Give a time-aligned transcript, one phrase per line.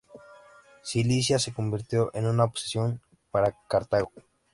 [0.81, 4.11] Sicilia se convirtió en una obsesión para Cartago.